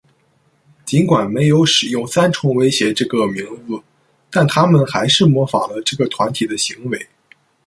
[0.83, 3.79] 尽管没有使用"三重威胁"这个名字，
[4.31, 7.05] 但他们还是模仿了这个团体的行为。